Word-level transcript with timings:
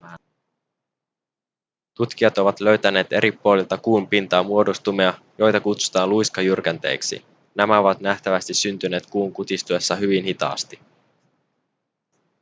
tutkijat 1.93 2.37
ovat 2.37 2.59
löytäneet 2.59 3.13
eri 3.13 3.31
puolilta 3.31 3.77
kuun 3.77 4.07
pintaa 4.07 4.43
muodostumia 4.43 5.13
joita 5.37 5.59
kutsutaan 5.59 6.09
luiskajyrkänteiksi 6.09 7.25
nämä 7.55 7.79
ovat 7.79 7.99
nähtävästi 7.99 8.53
syntyneet 8.53 9.05
kuun 9.05 9.33
kutistuessa 9.33 9.95
hyvin 9.95 10.23
hitaasti 10.25 10.79